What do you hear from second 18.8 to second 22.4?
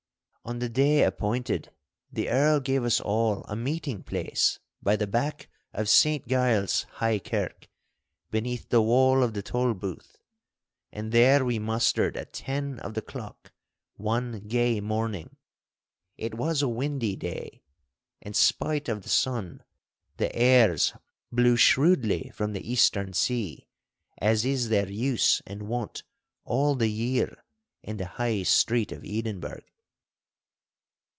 of the sun, the airs blew shrewdly